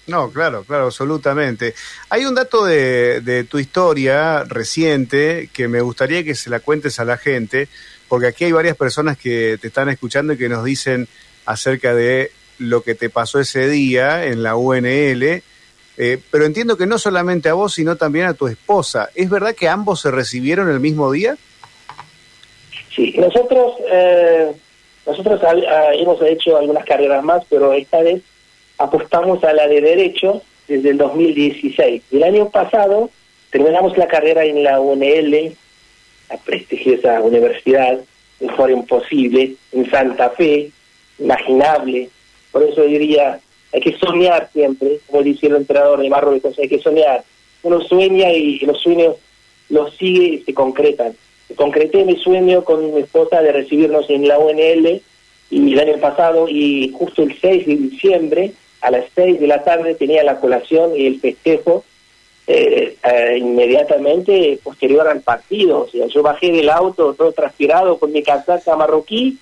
No, 0.10 0.32
claro, 0.32 0.64
claro, 0.64 0.86
absolutamente. 0.86 1.76
Hay 2.10 2.26
un 2.26 2.34
dato 2.34 2.66
de, 2.66 3.46
tu 3.48 3.60
historia 3.60 4.44
reciente 4.44 5.50
que 5.54 5.68
me 5.68 5.82
gustaría 5.82 6.24
que 6.24 6.34
se 6.34 6.50
la 6.50 6.60
cuentes 6.60 7.00
a 7.00 7.06
la 7.06 7.18
gente 7.18 7.68
porque 8.08 8.26
aquí 8.26 8.46
hay 8.46 8.52
varias 8.52 8.76
personas 8.76 9.20
que 9.20 9.60
te 9.62 9.68
están 9.68 9.88
escuchando 9.88 10.34
y 10.34 10.38
que 10.38 10.50
nos 10.50 10.66
dicen 10.66 11.08
acerca 11.46 11.94
de 11.94 12.32
lo 12.58 12.82
que 12.82 12.96
te 12.96 13.12
pasó 13.12 13.40
ese 13.40 13.70
día 13.70 14.26
en 14.26 14.42
la 14.42 14.56
UNL, 14.56 15.44
eh, 15.98 16.18
pero 16.32 16.46
entiendo 16.46 16.76
que 16.76 16.88
no 16.88 16.98
solamente 16.98 17.50
a 17.50 17.54
vos, 17.54 17.76
sino 17.76 17.96
también 17.96 18.26
a 18.26 18.34
tu 18.34 18.48
esposa. 18.48 19.10
¿Es 19.14 19.30
verdad 19.30 19.54
que 19.54 19.70
ambos 19.70 20.02
se 20.02 20.10
recibieron 20.10 20.72
el 20.72 20.80
mismo 20.80 21.12
día? 21.12 21.38
Sí, 22.96 23.14
nosotros, 23.16 23.74
eh, 23.92 24.52
nosotros 25.06 25.40
hemos 25.94 26.20
hecho 26.24 26.58
algunas 26.58 26.84
carreras 26.84 27.24
más, 27.24 27.44
pero 27.48 27.74
esta 27.74 28.02
vez 28.02 28.24
apostamos 28.80 29.44
a 29.44 29.54
la 29.54 29.68
de 29.68 29.82
Derecho 29.82 30.42
desde 30.68 30.90
el 30.90 30.98
2016. 30.98 32.02
El 32.12 32.24
año 32.24 32.50
pasado 32.50 33.10
terminamos 33.52 33.98
la 33.98 34.08
carrera 34.08 34.46
en 34.46 34.64
la 34.64 34.80
UNL, 34.80 35.54
la 36.30 36.38
prestigiosa 36.38 37.22
universidad, 37.22 38.00
mejor 38.40 38.72
imposible, 38.72 39.56
en 39.74 39.90
Santa 39.92 40.30
Fe, 40.32 40.72
imaginable. 41.20 42.10
Por 42.52 42.64
eso 42.64 42.84
diría, 42.84 43.40
hay 43.74 43.82
que 43.82 43.98
soñar 43.98 44.50
siempre, 44.54 45.00
como 45.08 45.24
dice 45.24 45.48
el 45.48 45.58
entrenador 45.58 46.02
de 46.02 46.10
Marruecos, 46.10 46.58
hay 46.58 46.70
que 46.70 46.80
soñar. 46.80 47.24
Uno 47.64 47.82
sueña 47.82 48.32
y 48.32 48.60
los 48.60 48.82
sueños 48.82 49.18
los 49.68 49.94
sigue 49.98 50.24
y 50.24 50.44
se 50.44 50.54
concretan. 50.54 51.16
Concreté 51.56 52.06
mi 52.06 52.16
sueño 52.16 52.64
con 52.64 52.94
mi 52.94 53.02
esposa 53.02 53.42
de 53.42 53.52
recibirnos 53.52 54.10
en 54.10 54.28
la 54.28 54.40
UNL 54.40 55.02
y 55.52 55.74
el 55.74 55.80
año 55.80 55.98
pasado 55.98 56.48
y 56.48 56.94
justo 56.98 57.24
el 57.24 57.38
6 57.40 57.66
de 57.66 57.76
diciembre 57.76 58.54
a 58.82 58.92
las 58.92 59.06
6 59.16 59.40
de 59.40 59.48
la 59.48 59.64
tarde 59.64 59.96
tenía 59.96 60.24
la 60.24 60.40
colación 60.40 60.96
y 60.96 61.06
el 61.06 61.20
festejo 61.20 61.84
eh, 62.48 62.98
eh, 63.04 63.38
inmediatamente 63.38 64.60
posterior 64.64 65.08
al 65.08 65.22
partido. 65.22 65.82
O 65.82 65.90
sea, 65.90 66.08
yo 66.08 66.24
bajé 66.24 66.52
del 66.52 66.70
auto 66.70 67.14
todo 67.14 67.32
transpirado 67.32 68.00
con 68.00 68.12
mi 68.12 68.24
casaca 68.24 68.76
marroquí 68.76 69.38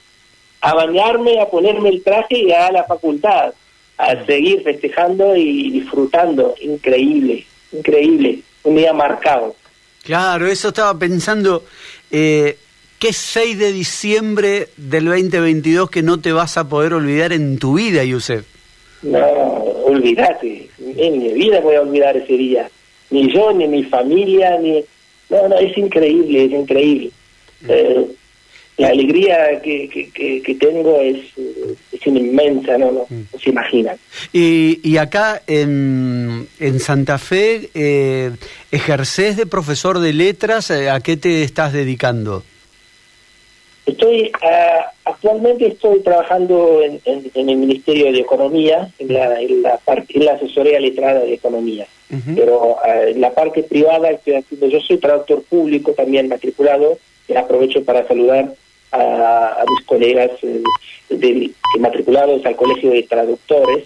a 0.59 0.73
bañarme, 0.73 1.39
a 1.39 1.49
ponerme 1.49 1.89
el 1.89 2.03
traje 2.03 2.39
y 2.39 2.51
a 2.51 2.71
la 2.71 2.83
facultad, 2.83 3.53
a 3.97 4.25
seguir 4.25 4.61
festejando 4.63 5.35
y 5.35 5.71
disfrutando. 5.71 6.55
Increíble, 6.61 7.45
increíble. 7.71 8.39
Un 8.63 8.75
día 8.75 8.91
marcado. 8.91 9.55
Claro, 10.03 10.47
eso 10.47 10.69
estaba 10.69 10.97
pensando. 10.99 11.63
Eh, 12.11 12.57
¿Qué 12.99 13.13
6 13.13 13.57
de 13.57 13.71
diciembre 13.71 14.69
del 14.75 15.05
2022 15.05 15.89
que 15.89 16.01
no 16.01 16.19
te 16.19 16.33
vas 16.33 16.57
a 16.57 16.67
poder 16.67 16.93
olvidar 16.93 17.31
en 17.31 17.59
tu 17.59 17.75
vida, 17.75 18.03
Yusef? 18.03 18.56
No, 19.03 19.25
olvídate. 19.85 20.69
En 20.79 21.19
mi 21.19 21.33
vida 21.33 21.59
voy 21.61 21.75
a 21.75 21.81
olvidar 21.81 22.17
ese 22.17 22.33
día 22.33 22.69
ni 23.09 23.31
yo, 23.31 23.51
ni 23.53 23.67
mi 23.67 23.83
familia, 23.83 24.57
ni... 24.59 24.83
No, 25.29 25.47
no, 25.47 25.57
es 25.57 25.77
increíble, 25.77 26.45
es 26.45 26.51
increíble. 26.51 27.11
Mm. 27.61 27.65
Eh, 27.69 28.05
la 28.77 28.89
alegría 28.89 29.59
que, 29.61 29.89
que, 29.89 30.55
tengo 30.55 31.01
es, 31.01 31.17
es 31.91 32.07
inmensa, 32.07 32.77
no, 32.77 32.91
no, 32.91 33.05
mm. 33.09 33.37
se 33.41 33.49
imaginan. 33.49 33.97
Y, 34.31 34.79
y 34.87 34.97
acá 34.97 35.41
en, 35.47 36.47
en 36.59 36.79
Santa 36.79 37.17
Fe, 37.17 37.69
eh, 37.73 38.31
¿ejercés 38.71 39.35
de 39.35 39.47
profesor 39.47 39.99
de 39.99 40.13
letras? 40.13 40.69
Eh, 40.69 40.89
¿A 40.89 40.99
qué 40.99 41.17
te 41.17 41.43
estás 41.43 41.73
dedicando? 41.73 42.43
Estoy, 43.85 44.31
ah, 44.43 44.91
actualmente 45.07 45.67
estoy 45.67 46.01
trabajando 46.01 46.81
en, 46.81 47.01
en, 47.05 47.49
el 47.49 47.57
Ministerio 47.57 48.11
de 48.11 48.19
Economía, 48.19 48.89
en 48.99 49.13
la, 49.13 49.41
en 49.41 49.61
la, 49.61 49.79
en 49.87 50.25
la 50.25 50.33
asesoría 50.33 50.79
letrada 50.79 51.21
de 51.21 51.33
Economía 51.33 51.87
pero 52.35 52.77
eh, 52.85 53.11
en 53.11 53.21
la 53.21 53.31
parte 53.31 53.63
privada 53.63 54.09
estoy 54.09 54.35
haciendo, 54.35 54.67
yo 54.67 54.79
soy 54.79 54.97
traductor 54.97 55.43
público 55.43 55.93
también 55.93 56.29
matriculado, 56.29 56.97
y 57.27 57.35
aprovecho 57.35 57.83
para 57.83 58.07
saludar 58.07 58.53
a, 58.93 59.65
mis 59.69 59.85
colegas 59.85 60.31
eh, 60.41 60.63
de, 61.09 61.51
matriculados 61.79 62.45
al 62.45 62.55
Colegio 62.55 62.91
de 62.91 63.03
Traductores. 63.03 63.85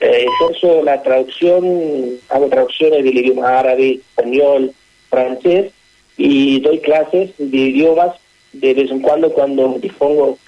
Eh, 0.00 0.26
ejerzo 0.26 0.82
la 0.82 1.02
traducción, 1.02 2.18
hago 2.30 2.48
traducciones 2.48 3.04
del 3.04 3.18
idioma 3.18 3.60
árabe, 3.60 4.00
español, 4.00 4.72
francés 5.08 5.72
y 6.16 6.60
doy 6.60 6.80
clases 6.80 7.30
de 7.38 7.56
idiomas 7.56 8.16
de 8.52 8.74
vez 8.74 8.90
en 8.90 9.00
cuando 9.00 9.32
cuando 9.32 9.76
dispongo 9.80 10.38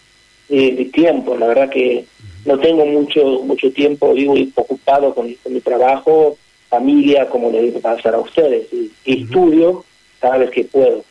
de 0.48 0.90
tiempo. 0.92 1.36
La 1.36 1.46
verdad 1.46 1.70
que 1.70 2.04
no 2.44 2.58
tengo 2.58 2.84
mucho 2.84 3.24
mucho 3.44 3.70
tiempo, 3.72 4.12
vivo 4.12 4.34
ocupado 4.56 5.14
con 5.14 5.26
mi 5.26 5.60
trabajo, 5.60 6.36
familia 6.72 7.28
como 7.28 7.50
le 7.50 7.62
digo 7.62 7.80
pasar 7.80 8.14
a 8.14 8.18
ustedes. 8.18 8.66
Y, 8.72 8.90
estudio 9.04 9.84
cada 10.20 10.38
vez 10.38 10.50
que 10.50 10.64
puedo. 10.64 11.04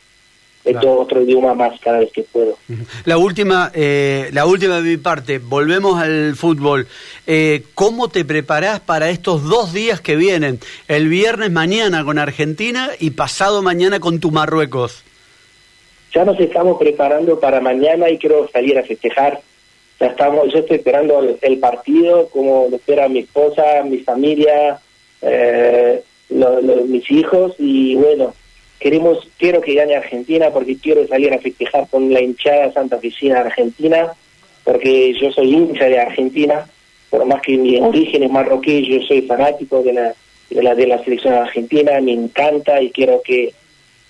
Esto 0.64 1.00
otro 1.00 1.22
idioma 1.22 1.54
más 1.54 1.78
cada 1.80 1.98
vez 1.98 2.12
que 2.12 2.22
puedo. 2.22 2.56
La 3.04 3.18
última, 3.18 3.72
eh, 3.74 4.30
la 4.32 4.46
última 4.46 4.76
de 4.80 4.90
mi 4.90 4.96
parte, 4.96 5.38
volvemos 5.38 6.00
al 6.00 6.36
fútbol. 6.36 6.86
Eh, 7.26 7.64
¿Cómo 7.74 8.08
te 8.08 8.24
preparás 8.24 8.78
para 8.78 9.10
estos 9.10 9.42
dos 9.44 9.72
días 9.72 10.00
que 10.00 10.14
vienen? 10.14 10.60
El 10.86 11.08
viernes 11.08 11.50
mañana 11.50 12.04
con 12.04 12.18
Argentina 12.18 12.90
y 12.98 13.10
pasado 13.10 13.62
mañana 13.62 13.98
con 13.98 14.20
tu 14.20 14.30
Marruecos. 14.30 15.02
Ya 16.14 16.24
nos 16.24 16.38
estamos 16.38 16.78
preparando 16.78 17.40
para 17.40 17.60
mañana 17.60 18.10
y 18.10 18.18
quiero 18.18 18.48
salir 18.48 18.78
a 18.78 18.82
festejar. 18.82 19.40
Ya 19.98 20.08
estamos, 20.08 20.52
yo 20.52 20.60
estoy 20.60 20.78
esperando 20.78 21.20
el, 21.20 21.38
el 21.40 21.58
partido, 21.58 22.28
como 22.28 22.66
lo 22.70 22.76
espera 22.76 23.08
mi 23.08 23.20
esposa, 23.20 23.82
mi 23.84 23.98
familia, 23.98 24.80
eh, 25.22 26.02
mis 26.86 27.10
hijos 27.10 27.54
y 27.58 27.94
bueno, 27.94 28.34
queremos 28.80 29.28
quiero 29.38 29.60
que 29.60 29.74
gane 29.74 29.94
Argentina 29.94 30.50
porque 30.50 30.76
quiero 30.76 31.06
salir 31.06 31.32
a 31.32 31.38
festejar 31.38 31.86
con 31.88 32.12
la 32.12 32.20
hinchada 32.20 32.72
Santa 32.72 32.96
Oficina 32.96 33.40
Argentina 33.40 34.12
porque 34.64 35.12
yo 35.14 35.30
soy 35.30 35.52
hincha 35.52 35.84
de 35.84 36.00
Argentina 36.00 36.66
por 37.10 37.24
más 37.26 37.42
que 37.42 37.56
mi 37.58 37.78
origen 37.78 38.22
es 38.22 38.30
marroquí 38.30 38.84
yo 38.86 39.06
soy 39.06 39.22
fanático 39.22 39.82
de 39.82 39.92
la 39.92 40.14
de 40.54 40.62
la, 40.62 40.74
de 40.74 40.86
la 40.86 41.02
selección 41.02 41.34
argentina, 41.34 42.00
me 42.00 42.12
encanta 42.12 42.80
y 42.82 42.90
quiero 42.90 43.22
que 43.22 43.54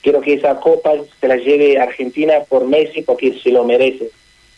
quiero 0.03 0.21
que 0.21 0.35
esa 0.35 0.59
copa 0.61 0.93
se 1.21 1.29
la 1.29 1.37
lleve 1.37 1.79
Argentina 1.79 2.35
por 2.49 2.67
Messi 2.67 3.03
porque 3.03 3.39
se 3.39 3.51
lo 3.51 3.65
merece. 3.65 4.11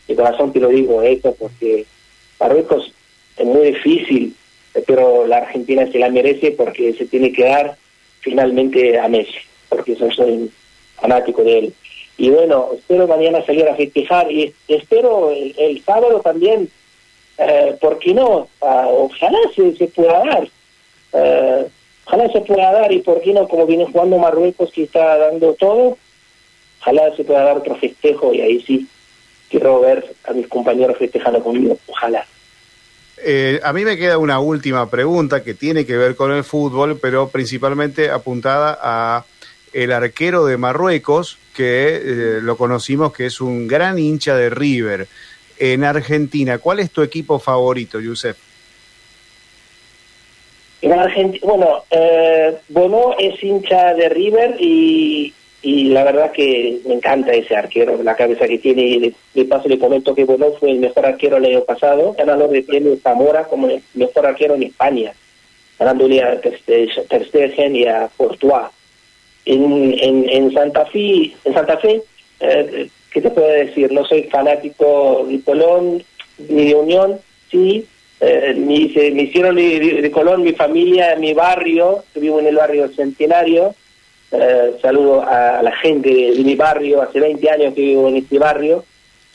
De 0.07 0.15
corazón 0.15 0.51
te 0.51 0.59
lo 0.59 0.69
digo 0.69 1.01
esto 1.01 1.35
porque 1.37 1.85
Marruecos 2.39 2.91
es 3.37 3.45
muy 3.45 3.71
difícil, 3.71 4.35
pero 4.85 5.25
la 5.25 5.37
Argentina 5.37 5.89
se 5.91 5.99
la 5.99 6.09
merece 6.09 6.51
porque 6.51 6.93
se 6.93 7.05
tiene 7.05 7.31
que 7.31 7.45
dar 7.45 7.77
finalmente 8.19 8.99
a 8.99 9.07
Messi, 9.07 9.37
porque 9.69 9.95
yo 9.95 10.11
soy 10.11 10.51
fanático 10.95 11.43
de 11.43 11.59
él. 11.59 11.73
Y 12.17 12.29
bueno, 12.29 12.69
espero 12.73 13.07
mañana 13.07 13.45
salir 13.45 13.67
a 13.67 13.75
festejar 13.75 14.31
y 14.31 14.53
espero 14.67 15.31
el, 15.31 15.81
sábado 15.83 16.21
también, 16.21 16.69
eh, 17.37 17.75
¿por 17.79 17.99
qué 17.99 18.13
no? 18.13 18.47
Ah, 18.61 18.87
ojalá 18.89 19.37
se, 19.53 19.75
se 19.75 19.87
pueda 19.87 20.23
dar. 20.23 20.47
Eh, 21.13 21.67
ojalá 22.05 22.31
se 22.31 22.41
pueda 22.41 22.71
dar 22.71 22.91
y 22.91 22.99
por 22.99 23.21
qué 23.21 23.33
no, 23.33 23.47
como 23.47 23.65
viene 23.65 23.85
jugando 23.85 24.17
Marruecos 24.17 24.71
que 24.71 24.83
está 24.83 25.17
dando 25.17 25.53
todo, 25.53 25.97
ojalá 26.81 27.15
se 27.15 27.23
pueda 27.23 27.43
dar 27.43 27.57
otro 27.57 27.75
festejo 27.75 28.33
y 28.33 28.41
ahí 28.41 28.61
sí 28.61 28.87
quiero 29.49 29.81
ver 29.81 30.15
a 30.25 30.33
mis 30.33 30.47
compañeros 30.47 30.97
festejando 30.97 31.43
conmigo, 31.43 31.77
ojalá. 31.87 32.25
Eh, 33.17 33.59
a 33.63 33.73
mí 33.73 33.85
me 33.85 33.97
queda 33.97 34.17
una 34.17 34.39
última 34.39 34.89
pregunta 34.89 35.43
que 35.43 35.53
tiene 35.53 35.85
que 35.85 35.97
ver 35.97 36.15
con 36.15 36.31
el 36.31 36.43
fútbol, 36.43 36.99
pero 37.01 37.29
principalmente 37.29 38.09
apuntada 38.09 38.77
a 38.81 39.25
el 39.73 39.91
arquero 39.91 40.45
de 40.45 40.57
Marruecos, 40.57 41.37
que 41.53 41.95
eh, 41.95 42.39
lo 42.41 42.57
conocimos 42.57 43.13
que 43.13 43.25
es 43.25 43.41
un 43.41 43.67
gran 43.67 43.97
hincha 43.97 44.35
de 44.35 44.49
River. 44.49 45.07
En 45.57 45.83
Argentina, 45.83 46.57
¿cuál 46.59 46.79
es 46.79 46.91
tu 46.91 47.01
equipo 47.01 47.39
favorito, 47.39 47.99
Yusef? 47.99 48.37
Bueno, 51.41 51.83
eh, 51.89 52.55
Bono 52.69 53.15
es 53.17 53.43
hincha 53.43 53.95
de 53.95 54.07
River 54.09 54.55
y, 54.59 55.33
y 55.63 55.85
la 55.85 56.03
verdad 56.03 56.31
que 56.31 56.79
me 56.85 56.93
encanta 56.93 57.33
ese 57.33 57.55
arquero, 57.55 58.01
la 58.03 58.15
cabeza 58.15 58.47
que 58.47 58.59
tiene. 58.59 59.13
De, 59.33 59.45
paso 59.45 59.67
le 59.67 59.79
comento 59.79 60.13
que 60.13 60.25
Bono 60.25 60.51
fue 60.59 60.71
el 60.71 60.79
mejor 60.79 61.05
arquero 61.05 61.37
el 61.37 61.45
año 61.45 61.63
pasado, 61.63 62.13
ganador 62.17 62.51
de 62.51 62.61
premio 62.61 62.97
Zamora 63.01 63.45
como 63.45 63.67
el 63.67 63.81
mejor 63.95 64.27
arquero 64.27 64.53
en 64.55 64.63
España, 64.63 65.13
ganándole 65.79 66.21
a 66.21 66.39
Ter 66.39 67.25
Stegen 67.25 67.75
y 67.75 67.85
a 67.85 68.09
Courtois. 68.15 68.67
En, 69.45 69.95
en, 69.99 70.29
en 70.29 70.53
Santa 70.53 70.85
Fe, 70.87 71.33
en 71.45 71.53
Santa 71.53 71.77
Fe 71.77 72.01
eh, 72.39 72.89
¿qué 73.11 73.21
te 73.21 73.29
puedo 73.29 73.47
decir? 73.47 73.91
No 73.91 74.05
soy 74.05 74.23
fanático 74.23 75.25
de 75.27 75.41
Colón 75.41 76.03
ni 76.37 76.65
de 76.67 76.75
Unión, 76.75 77.19
sí, 77.49 77.87
eh, 78.27 78.55
me, 78.55 78.91
se, 78.91 79.11
me 79.11 79.23
hicieron 79.23 79.55
de, 79.55 80.09
Colón 80.11 80.41
mi 80.41 80.53
familia, 80.53 81.15
mi 81.15 81.33
barrio, 81.33 82.03
vivo 82.15 82.39
en 82.39 82.47
el 82.47 82.55
barrio 82.55 82.89
Centenario, 82.89 83.75
eh, 84.31 84.73
saludo 84.81 85.21
a, 85.21 85.61
la 85.61 85.71
gente 85.77 86.09
de, 86.09 86.43
mi 86.43 86.55
barrio, 86.55 87.03
hace 87.03 87.19
20 87.19 87.49
años 87.49 87.73
que 87.75 87.81
vivo 87.81 88.07
en 88.09 88.17
este 88.17 88.39
barrio 88.39 88.83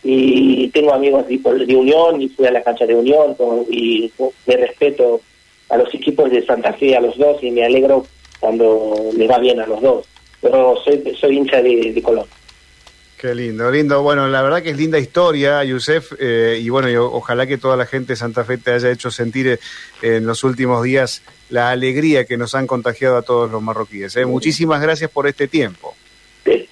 y 0.02 0.68
tengo 0.68 0.92
amigos 0.92 1.28
de, 1.28 1.38
de 1.38 1.76
Unión 1.76 2.20
y 2.20 2.28
fui 2.30 2.46
a 2.46 2.50
la 2.50 2.62
cancha 2.62 2.86
de 2.86 2.96
Unión 2.96 3.36
y 3.70 4.10
me 4.46 4.56
respeto 4.56 5.20
a 5.68 5.76
los 5.76 5.94
equipos 5.94 6.30
de 6.30 6.44
Santa 6.44 6.72
Fe, 6.72 6.96
a 6.96 7.00
los 7.00 7.16
dos 7.16 7.42
y 7.44 7.52
me 7.52 7.64
alegro 7.64 8.06
cuando 8.40 9.10
les 9.16 9.30
va 9.30 9.38
bien 9.38 9.60
a 9.60 9.66
los 9.66 9.80
dos, 9.80 10.06
pero 10.40 10.76
soy, 10.82 11.14
soy 11.14 11.36
hincha 11.36 11.62
de, 11.62 11.92
de 11.92 12.02
Colón. 12.02 12.26
Qué 13.20 13.34
lindo, 13.34 13.70
lindo. 13.70 14.02
Bueno, 14.02 14.28
la 14.28 14.40
verdad 14.40 14.62
que 14.62 14.70
es 14.70 14.78
linda 14.78 14.98
historia, 14.98 15.62
Yusef, 15.62 16.14
eh, 16.18 16.58
y 16.58 16.70
bueno, 16.70 16.88
ojalá 17.04 17.46
que 17.46 17.58
toda 17.58 17.76
la 17.76 17.84
gente 17.84 18.14
de 18.14 18.16
Santa 18.16 18.44
Fe 18.44 18.56
te 18.56 18.70
haya 18.70 18.90
hecho 18.90 19.10
sentir 19.10 19.46
eh, 19.46 19.58
en 20.00 20.24
los 20.24 20.42
últimos 20.42 20.82
días 20.82 21.22
la 21.50 21.70
alegría 21.70 22.24
que 22.24 22.38
nos 22.38 22.54
han 22.54 22.66
contagiado 22.66 23.18
a 23.18 23.22
todos 23.22 23.50
los 23.50 23.60
marroquíes. 23.60 24.16
¿eh? 24.16 24.24
Muchísimas 24.24 24.80
gracias 24.80 25.10
por 25.10 25.26
este 25.26 25.48
tiempo. 25.48 25.94
Te, 26.44 26.66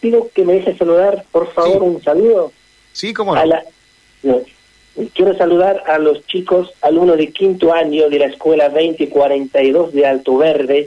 pido 0.00 0.30
que 0.32 0.44
me 0.44 0.52
dejes 0.52 0.78
saludar, 0.78 1.24
por 1.32 1.52
favor, 1.52 1.82
un 1.82 2.00
saludo. 2.00 2.52
Sí, 2.92 3.12
cómo 3.12 3.34
no. 3.34 4.42
quiero 5.12 5.36
saludar 5.36 5.82
a 5.88 5.98
los 5.98 6.24
chicos, 6.28 6.70
alumnos 6.82 7.16
de 7.16 7.32
quinto 7.32 7.74
año 7.74 8.08
de 8.08 8.20
la 8.20 8.26
escuela 8.26 8.68
2042 8.68 9.92
de 9.92 10.06
Alto 10.06 10.36
Verde, 10.36 10.86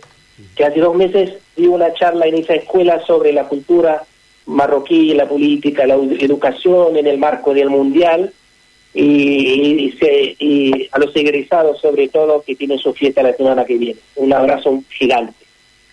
que 0.56 0.64
hace 0.64 0.80
dos 0.80 0.96
meses 0.96 1.34
di 1.58 1.68
una 1.68 1.94
charla 1.94 2.26
en 2.26 2.36
esa 2.36 2.54
escuela 2.54 3.06
sobre 3.06 3.34
la 3.34 3.50
cultura 3.50 4.06
marroquí, 4.46 5.14
la 5.14 5.28
política, 5.28 5.86
la 5.86 5.96
educación 5.96 6.98
en 6.98 7.08
el 7.08 7.18
marco 7.18 7.54
del 7.54 7.70
mundial 7.70 8.34
y, 8.94 9.94
y, 10.40 10.90
a 10.92 11.00
los 11.00 11.16
egresados 11.16 11.80
sobre 11.80 12.10
todo 12.10 12.44
que 12.46 12.56
tienen 12.56 12.78
su 12.78 12.94
fiesta 12.94 13.24
la 13.24 13.34
semana 13.34 13.66
que 13.66 13.78
viene. 13.78 14.00
Un 14.16 14.34
abrazo 14.34 14.84
gigante. 14.90 15.34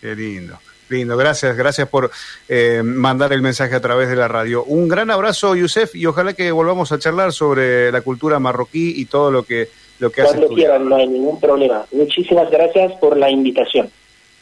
Qué 0.00 0.14
lindo. 0.14 0.58
Lindo, 0.88 1.16
gracias, 1.16 1.56
gracias 1.56 1.88
por 1.88 2.10
eh, 2.48 2.82
mandar 2.82 3.32
el 3.32 3.42
mensaje 3.42 3.76
a 3.76 3.80
través 3.80 4.08
de 4.08 4.16
la 4.16 4.26
radio. 4.26 4.64
Un 4.64 4.88
gran 4.88 5.10
abrazo, 5.10 5.54
Yusef, 5.54 5.94
y 5.94 6.04
ojalá 6.06 6.32
que 6.32 6.50
volvamos 6.50 6.90
a 6.90 6.98
charlar 6.98 7.32
sobre 7.32 7.92
la 7.92 8.00
cultura 8.00 8.40
marroquí 8.40 8.94
y 8.96 9.04
todo 9.04 9.30
lo 9.30 9.44
que, 9.44 9.68
lo 10.00 10.10
que 10.10 10.22
Cuando 10.22 10.48
quieran, 10.48 10.88
no 10.88 10.96
hay 10.96 11.06
ningún 11.06 11.38
problema. 11.38 11.86
Muchísimas 11.92 12.50
gracias 12.50 12.92
por 12.94 13.16
la 13.16 13.30
invitación. 13.30 13.88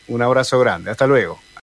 Un 0.08 0.22
abrazo 0.22 0.58
grande, 0.58 0.90
hasta 0.90 1.06
luego. 1.06 1.38